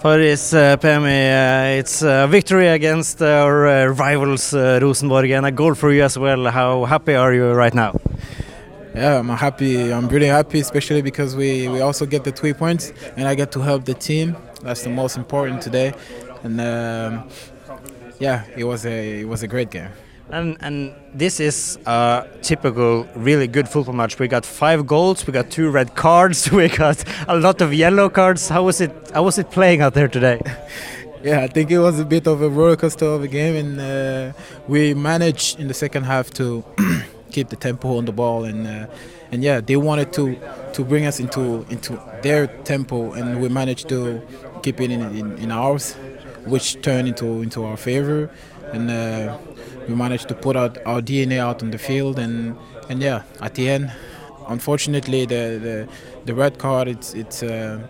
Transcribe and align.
Faris 0.00 0.54
uh, 0.54 0.78
Pemi, 0.78 1.28
uh, 1.28 1.78
it's 1.78 2.00
a 2.00 2.26
victory 2.26 2.68
against 2.68 3.20
our 3.20 3.66
uh, 3.66 3.86
rivals 3.88 4.54
uh, 4.54 4.78
Rosenborg 4.80 5.30
and 5.30 5.44
a 5.44 5.50
goal 5.50 5.74
for 5.74 5.92
you 5.92 6.02
as 6.02 6.16
well. 6.16 6.50
How 6.50 6.86
happy 6.86 7.14
are 7.14 7.34
you 7.34 7.52
right 7.52 7.74
now? 7.74 7.92
Yeah, 8.94 9.18
I'm 9.18 9.28
happy. 9.28 9.92
I'm 9.92 10.08
really 10.08 10.28
happy, 10.28 10.60
especially 10.60 11.02
because 11.02 11.36
we, 11.36 11.68
we 11.68 11.82
also 11.82 12.06
get 12.06 12.24
the 12.24 12.32
three 12.32 12.54
points 12.54 12.94
and 13.18 13.28
I 13.28 13.34
get 13.34 13.52
to 13.52 13.60
help 13.60 13.84
the 13.84 13.92
team. 13.92 14.38
That's 14.62 14.84
the 14.84 14.88
most 14.88 15.18
important 15.18 15.60
today. 15.60 15.92
And 16.44 16.58
um, 16.62 17.28
yeah, 18.18 18.44
it 18.56 18.64
was 18.64 18.86
a 18.86 19.20
it 19.20 19.28
was 19.28 19.42
a 19.42 19.48
great 19.48 19.70
game. 19.70 19.90
And 20.32 20.56
and 20.60 20.94
this 21.12 21.40
is 21.40 21.78
a 21.86 22.26
typical, 22.40 23.04
really 23.16 23.48
good 23.48 23.68
football 23.68 23.94
match. 23.94 24.18
We 24.18 24.28
got 24.28 24.46
five 24.46 24.86
goals, 24.86 25.26
we 25.26 25.32
got 25.32 25.50
two 25.50 25.70
red 25.70 25.96
cards, 25.96 26.50
we 26.58 26.68
got 26.68 27.02
a 27.26 27.36
lot 27.36 27.60
of 27.60 27.74
yellow 27.74 28.08
cards. 28.08 28.48
How 28.48 28.62
was 28.62 28.80
it? 28.80 28.92
How 29.12 29.24
was 29.24 29.38
it 29.38 29.50
playing 29.50 29.80
out 29.80 29.94
there 29.94 30.08
today? 30.08 30.40
yeah, 31.22 31.40
I 31.40 31.48
think 31.48 31.70
it 31.70 31.80
was 31.80 31.98
a 31.98 32.04
bit 32.04 32.28
of 32.28 32.42
a 32.42 32.48
roller 32.48 32.76
coaster 32.76 33.06
of 33.06 33.22
a 33.24 33.28
game, 33.28 33.56
and 33.56 33.80
uh, 33.80 34.32
we 34.68 34.94
managed 34.94 35.58
in 35.58 35.66
the 35.66 35.74
second 35.74 36.04
half 36.04 36.30
to 36.34 36.64
keep 37.32 37.48
the 37.48 37.56
tempo 37.56 37.96
on 37.96 38.04
the 38.04 38.12
ball, 38.12 38.44
and 38.44 38.66
uh, 38.66 38.86
and 39.32 39.42
yeah, 39.42 39.60
they 39.60 39.76
wanted 39.76 40.12
to 40.12 40.38
to 40.74 40.84
bring 40.84 41.06
us 41.06 41.18
into 41.18 41.66
into 41.70 42.00
their 42.22 42.46
tempo, 42.46 43.12
and 43.12 43.40
we 43.42 43.48
managed 43.48 43.88
to 43.88 44.22
keep 44.62 44.80
it 44.80 44.92
in 44.92 45.02
in, 45.16 45.38
in 45.38 45.50
ours, 45.50 45.94
which 46.46 46.80
turned 46.82 47.08
into 47.08 47.42
into 47.42 47.64
our 47.64 47.76
favor, 47.76 48.30
and. 48.72 48.90
Uh, 48.90 49.38
we 49.90 49.96
managed 49.96 50.28
to 50.28 50.34
put 50.34 50.56
out 50.56 50.78
our 50.86 51.00
DNA 51.02 51.38
out 51.38 51.62
on 51.62 51.70
the 51.72 51.78
field, 51.78 52.18
and 52.18 52.56
and 52.88 53.02
yeah, 53.02 53.22
at 53.40 53.54
the 53.54 53.68
end, 53.68 53.92
unfortunately, 54.48 55.26
the 55.26 55.58
the, 55.66 55.88
the 56.24 56.34
red 56.34 56.58
card, 56.58 56.88
it's 56.88 57.12
it's. 57.14 57.42
Uh, 57.42 57.86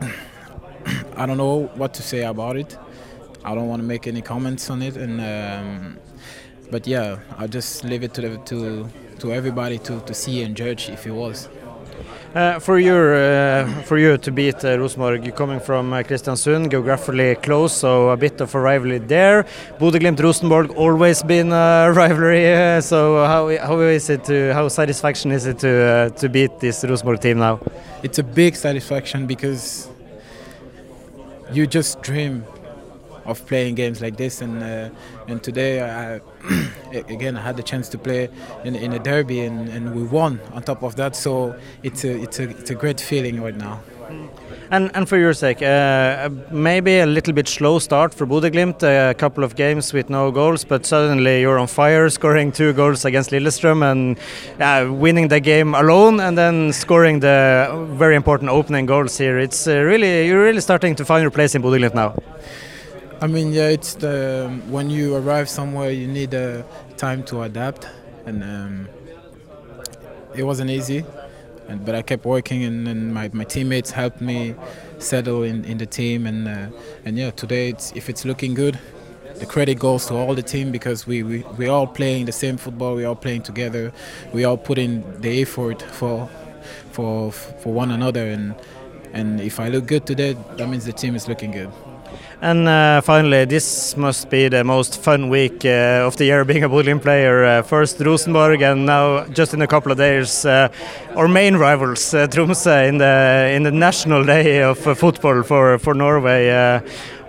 I 1.16 1.26
don't 1.26 1.36
know 1.36 1.70
what 1.74 1.92
to 1.94 2.02
say 2.02 2.24
about 2.24 2.56
it. 2.56 2.78
I 3.44 3.54
don't 3.54 3.68
want 3.68 3.82
to 3.82 3.86
make 3.86 4.06
any 4.06 4.22
comments 4.22 4.70
on 4.70 4.82
it, 4.82 4.96
and 4.96 5.20
um, 5.20 5.98
but 6.70 6.86
yeah, 6.86 7.18
I'll 7.38 7.48
just 7.48 7.84
leave 7.84 8.02
it 8.02 8.14
to 8.14 8.20
the, 8.22 8.38
to 8.38 8.88
to 9.18 9.32
everybody 9.32 9.78
to, 9.78 10.00
to 10.00 10.14
see 10.14 10.42
and 10.42 10.56
judge 10.56 10.88
if 10.88 11.06
it 11.06 11.12
was. 11.12 11.48
Uh, 12.36 12.58
for 12.58 12.78
you, 12.78 12.94
uh, 12.94 13.66
for 13.84 13.96
you 13.96 14.18
to 14.18 14.30
beat 14.30 14.62
uh, 14.62 14.78
Rosenborg, 14.78 15.34
coming 15.34 15.58
from 15.58 15.90
uh, 15.94 16.02
Kristiansund, 16.02 16.70
geographically 16.70 17.34
close, 17.36 17.74
so 17.74 18.10
a 18.10 18.16
bit 18.18 18.42
of 18.42 18.54
a 18.54 18.60
rivalry 18.60 18.98
there. 18.98 19.46
Bodø/Glimt 19.78 20.20
Rosenborg 20.20 20.70
always 20.76 21.22
been 21.22 21.50
a 21.50 21.90
rivalry. 21.96 22.82
So 22.82 23.24
how 23.24 23.48
how 23.56 23.80
is 23.80 24.10
it 24.10 24.24
to 24.24 24.52
how 24.52 24.68
satisfaction 24.68 25.32
is 25.32 25.46
it 25.46 25.58
to 25.60 26.12
to 26.14 26.28
beat 26.28 26.60
this 26.60 26.84
Rosenborg 26.84 27.20
team 27.20 27.38
now? 27.38 27.58
It's 28.02 28.18
a 28.18 28.22
big 28.22 28.54
satisfaction 28.54 29.26
because 29.26 29.88
you 31.54 31.66
just 31.66 32.02
dream 32.02 32.44
of 33.26 33.46
playing 33.46 33.74
games 33.74 34.00
like 34.00 34.16
this. 34.16 34.40
And 34.40 34.62
uh, 34.62 34.90
and 35.28 35.42
today, 35.42 35.82
I, 35.82 36.20
again, 36.92 37.36
I 37.36 37.42
had 37.42 37.56
the 37.56 37.62
chance 37.62 37.88
to 37.90 37.98
play 37.98 38.28
in, 38.64 38.74
in 38.76 38.92
a 38.92 38.98
derby, 38.98 39.40
and, 39.40 39.68
and 39.68 39.94
we 39.94 40.02
won. 40.04 40.40
On 40.54 40.62
top 40.62 40.82
of 40.82 40.96
that, 40.96 41.16
so 41.16 41.54
it's 41.82 42.04
a 42.04 42.22
it's 42.22 42.38
a 42.38 42.48
it's 42.48 42.70
a 42.70 42.74
great 42.74 43.00
feeling 43.00 43.42
right 43.42 43.56
now. 43.56 43.80
And, 44.70 44.90
and 44.94 45.08
for 45.08 45.16
your 45.16 45.32
sake, 45.32 45.62
uh, 45.62 46.28
maybe 46.50 46.98
a 46.98 47.06
little 47.06 47.32
bit 47.32 47.46
slow 47.46 47.78
start 47.78 48.12
for 48.12 48.26
Bodø/Glimt, 48.26 48.82
a 48.82 49.14
couple 49.14 49.44
of 49.44 49.54
games 49.54 49.92
with 49.92 50.10
no 50.10 50.32
goals, 50.32 50.64
but 50.64 50.84
suddenly 50.84 51.40
you're 51.40 51.58
on 51.58 51.68
fire, 51.68 52.10
scoring 52.18 52.50
two 52.50 52.72
goals 52.72 53.04
against 53.04 53.30
Lillestrøm 53.30 53.82
and 53.88 54.18
uh, 54.60 54.92
winning 54.92 55.28
the 55.28 55.38
game 55.38 55.74
alone, 55.74 56.18
and 56.18 56.36
then 56.36 56.72
scoring 56.72 57.20
the 57.20 57.86
very 57.92 58.16
important 58.16 58.50
opening 58.50 58.86
goals 58.86 59.16
here. 59.18 59.38
It's 59.38 59.68
uh, 59.68 59.76
really 59.76 60.26
you're 60.26 60.42
really 60.42 60.60
starting 60.60 60.96
to 60.96 61.04
find 61.04 61.22
your 61.22 61.30
place 61.30 61.54
in 61.54 61.62
Bodø/Glimt 61.62 61.94
now. 61.94 62.14
I 63.18 63.26
mean, 63.28 63.52
yeah, 63.52 63.68
it's 63.68 63.94
the 63.94 64.50
when 64.68 64.90
you 64.90 65.14
arrive 65.16 65.48
somewhere, 65.48 65.90
you 65.90 66.06
need 66.06 66.34
uh, 66.34 66.62
time 66.98 67.22
to 67.24 67.42
adapt, 67.42 67.88
and 68.26 68.42
um, 68.44 68.88
it 70.34 70.42
wasn't 70.42 70.70
easy. 70.70 71.02
And, 71.66 71.84
but 71.84 71.94
I 71.94 72.02
kept 72.02 72.26
working, 72.26 72.62
and, 72.62 72.86
and 72.86 73.14
my, 73.14 73.30
my 73.32 73.44
teammates 73.44 73.90
helped 73.90 74.20
me 74.20 74.54
settle 74.98 75.42
in, 75.42 75.64
in 75.64 75.78
the 75.78 75.86
team, 75.86 76.26
and 76.26 76.46
uh, 76.46 76.68
and 77.06 77.16
yeah, 77.16 77.30
today 77.30 77.70
it's, 77.70 77.90
if 77.92 78.10
it's 78.10 78.26
looking 78.26 78.52
good, 78.52 78.78
the 79.36 79.46
credit 79.46 79.78
goes 79.78 80.04
to 80.06 80.14
all 80.14 80.34
the 80.34 80.42
team 80.42 80.70
because 80.70 81.06
we 81.06 81.22
we 81.22 81.42
we 81.56 81.68
all 81.68 81.86
playing 81.86 82.26
the 82.26 82.32
same 82.32 82.58
football, 82.58 82.94
we 82.94 83.06
all 83.06 83.16
playing 83.16 83.42
together, 83.42 83.92
we 84.34 84.44
all 84.44 84.58
put 84.58 84.76
in 84.76 85.02
the 85.22 85.40
effort 85.40 85.80
for 85.80 86.28
for 86.92 87.32
for 87.32 87.72
one 87.72 87.90
another, 87.90 88.26
and 88.26 88.54
and 89.14 89.40
if 89.40 89.58
I 89.58 89.68
look 89.68 89.86
good 89.86 90.04
today, 90.04 90.36
that 90.58 90.68
means 90.68 90.84
the 90.84 90.92
team 90.92 91.14
is 91.14 91.28
looking 91.28 91.50
good. 91.50 91.72
And 92.42 92.68
uh, 92.68 93.00
finally, 93.00 93.46
this 93.46 93.96
must 93.96 94.28
be 94.28 94.48
the 94.48 94.62
most 94.62 95.02
fun 95.02 95.30
week 95.30 95.64
uh, 95.64 96.06
of 96.06 96.16
the 96.16 96.26
year 96.26 96.44
being 96.44 96.64
a 96.64 96.68
Bodø 96.68 97.00
player. 97.00 97.44
Uh, 97.44 97.62
first 97.62 97.98
Rosenborg, 97.98 98.60
and 98.60 98.84
now 98.84 99.24
just 99.28 99.54
in 99.54 99.62
a 99.62 99.66
couple 99.66 99.90
of 99.90 99.96
days, 99.96 100.44
uh, 100.44 100.68
our 101.16 101.28
main 101.28 101.56
rivals, 101.56 102.12
uh, 102.12 102.26
Tromsø, 102.26 102.88
in 102.88 102.98
the 102.98 103.52
in 103.54 103.62
the 103.62 103.70
national 103.70 104.22
day 104.24 104.62
of 104.62 104.86
uh, 104.86 104.94
football 104.94 105.42
for 105.42 105.78
for 105.78 105.94
Norway. 105.94 106.50
Uh, 106.50 106.80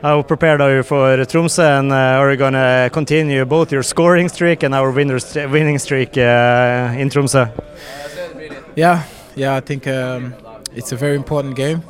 how 0.01 0.21
prepared 0.21 0.61
are 0.61 0.75
you 0.75 0.83
for 0.83 1.17
Tromsø, 1.25 1.79
and 1.79 1.93
are 1.93 2.29
you 2.29 2.37
going 2.37 2.53
to 2.53 2.89
continue 2.91 3.45
both 3.45 3.71
your 3.71 3.83
scoring 3.83 4.27
streak 4.27 4.61
and 4.63 4.75
our 4.75 4.91
winning 4.91 5.79
streak 5.79 6.17
in 6.17 7.09
Tromsø? 7.09 7.49
Yeah, 8.75 9.03
yeah, 9.35 9.55
I 9.55 9.61
think 9.61 9.87
um, 9.87 10.35
it's 10.75 10.91
a 10.91 10.97
very 10.97 11.15
important 11.15 11.55
game 11.55 11.81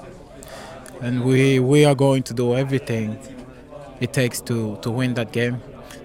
and 1.01 1.23
we 1.23 1.59
we 1.59 1.85
are 1.85 1.95
going 1.95 2.23
to 2.23 2.33
do 2.33 2.55
everything 2.55 3.17
it 3.99 4.13
takes 4.13 4.41
to 4.41 4.77
to 4.81 4.91
win 4.91 5.13
that 5.15 5.31
game, 5.31 5.61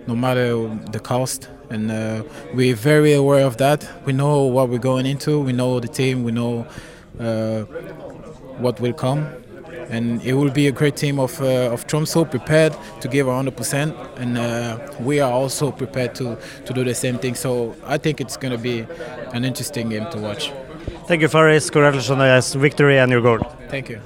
no 0.07 0.15
matter 0.15 0.69
the 0.91 1.01
cost. 1.01 1.49
And 1.71 1.91
uh, 1.91 2.23
we're 2.55 2.75
very 2.75 3.15
aware 3.15 3.47
of 3.47 3.57
that. 3.57 3.89
We 4.05 4.13
know 4.13 4.43
what 4.43 4.69
we're 4.69 4.79
going 4.79 5.07
into. 5.07 5.41
We 5.41 5.53
know 5.53 5.81
the 5.81 5.89
team. 5.89 6.23
We 6.23 6.33
know 6.33 6.67
uh, 7.19 7.63
what 8.61 8.79
will 8.81 8.93
come. 8.93 9.27
And 9.89 10.23
it 10.23 10.35
will 10.35 10.51
be 10.51 10.69
a 10.69 10.73
great 10.73 10.97
team 10.97 11.19
of 11.19 11.41
uh, 11.41 11.73
of 11.73 11.87
Tromsø 11.87 12.31
prepared 12.31 12.75
to 13.01 13.09
give 13.09 13.27
100%, 13.27 13.95
and 14.17 14.39
uh, 14.39 14.79
we 15.01 15.21
are 15.21 15.33
also 15.33 15.71
prepared 15.71 16.15
to 16.15 16.37
to 16.67 16.73
do 16.73 16.85
the 16.85 16.95
same 16.95 17.19
thing. 17.19 17.35
So 17.35 17.75
I 17.87 17.99
think 17.99 18.21
it's 18.21 18.37
going 18.37 18.53
to 18.53 18.63
be 18.63 18.87
an 19.35 19.45
interesting 19.45 19.91
game 19.91 20.07
to 20.13 20.19
watch. 20.19 20.53
Thank 21.09 21.23
you, 21.23 21.29
Faris. 21.29 21.71
Congratulations 21.71 22.11
on 22.11 22.19
the 22.19 22.59
victory 22.59 22.99
and 22.99 23.11
your 23.11 23.21
goal. 23.21 23.41
Thank 23.69 23.89
you. 23.91 24.01